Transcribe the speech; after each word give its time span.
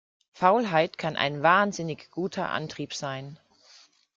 Faulheit 0.31 0.97
kann 0.97 1.15
ein 1.15 1.43
wahnsinnig 1.43 2.09
guter 2.09 2.49
Antrieb 2.49 2.95
sein. 2.95 3.37